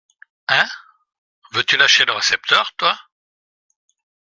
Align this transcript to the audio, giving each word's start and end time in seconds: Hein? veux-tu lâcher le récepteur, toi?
Hein? 0.47 0.67
veux-tu 1.51 1.77
lâcher 1.77 2.05
le 2.05 2.13
récepteur, 2.13 2.73
toi? 2.75 2.97